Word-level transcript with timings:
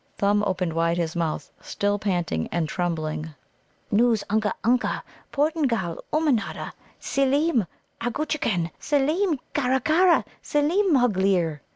Thumb 0.17 0.41
opened 0.47 0.73
wide 0.73 0.97
his 0.97 1.15
mouth, 1.15 1.51
still 1.61 1.99
panting 1.99 2.49
and 2.51 2.67
trembling. 2.67 3.35
"Noos 3.91 4.23
unga 4.31 4.51
unka, 4.63 5.03
Portingal, 5.31 5.99
Ummanodda. 6.11 6.71
Seelem 6.99 7.67
arggutchkin! 8.01 8.71
Seelem! 8.79 9.37
kara, 9.53 9.79
kara! 9.79 10.25
Seelem 10.41 10.91
mugleer!" 10.91 11.61